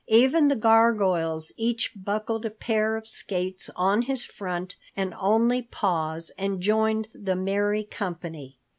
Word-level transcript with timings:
Even 0.09 0.47
the 0.47 0.55
gargoyles 0.55 1.51
each 1.57 1.91
buckled 1.95 2.43
a 2.43 2.49
pair 2.49 2.95
of 2.97 3.05
skates 3.07 3.69
on 3.75 4.01
his 4.01 4.25
front 4.25 4.75
and 4.97 5.13
only 5.13 5.61
paws, 5.61 6.31
and 6.39 6.59
joined 6.59 7.07
the 7.13 7.35
merry 7.35 7.83
company. 7.83 8.57